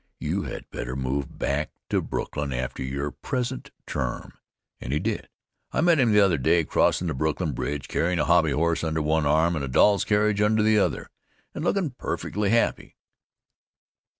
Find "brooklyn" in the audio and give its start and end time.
2.01-2.51, 7.13-7.51